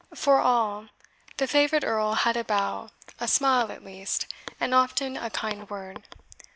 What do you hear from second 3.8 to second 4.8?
least, and